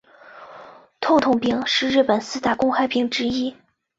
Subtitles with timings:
[0.99, 3.55] 痛痛病是日本四大公害病之一。